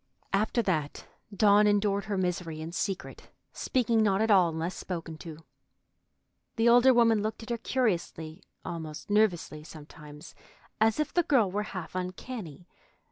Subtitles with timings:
[0.33, 5.37] After that, Dawn endured her misery in secret, speaking not at all, unless spoken to.
[6.55, 10.33] The older woman looked at her curiously, almost nervously, sometimes,
[10.79, 12.65] as if the girl were half uncanny.